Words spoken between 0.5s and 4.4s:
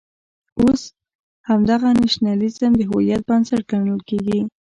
اوس همدغه نېشنلېزم د هویت بنسټ ګڼل کېږي.